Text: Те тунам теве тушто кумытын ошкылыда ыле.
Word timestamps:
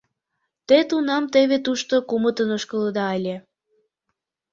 Те 0.67 0.77
тунам 0.89 1.23
теве 1.33 1.57
тушто 1.65 1.95
кумытын 2.09 2.49
ошкылыда 2.55 3.05
ыле. 3.17 3.35